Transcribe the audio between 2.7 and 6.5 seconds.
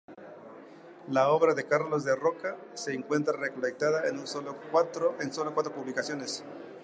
se encuentra recolectada en solo cuatro publicaciones.